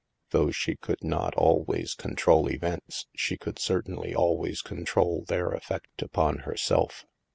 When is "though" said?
0.31-0.49